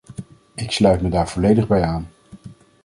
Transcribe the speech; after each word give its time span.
Ik 0.55 0.71
sluit 0.71 1.01
me 1.01 1.09
daar 1.09 1.29
volledig 1.29 1.67
bij 1.67 1.81
aan. 1.83 2.09